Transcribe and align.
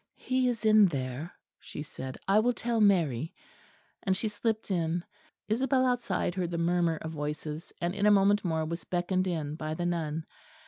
"He 0.17 0.47
is 0.47 0.65
in 0.65 0.87
there," 0.87 1.31
she 1.59 1.83
said. 1.83 2.17
"I 2.27 2.39
will 2.39 2.53
tell 2.53 2.81
Mary"; 2.81 3.35
and 4.01 4.17
she 4.17 4.29
slipped 4.29 4.71
in. 4.71 5.03
Isabel 5.47 5.85
outside 5.85 6.33
heard 6.33 6.49
the 6.49 6.57
murmur 6.57 6.95
of 6.97 7.11
voices, 7.11 7.71
and 7.79 7.93
in 7.93 8.07
a 8.07 8.09
moment 8.11 8.43
more 8.43 8.65
was 8.65 8.83
beckoned 8.83 9.27
in 9.27 9.53
by 9.57 9.75
the 9.75 9.85
nun. 9.85 10.25